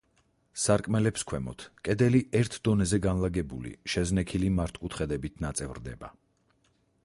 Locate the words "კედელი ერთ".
1.89-2.57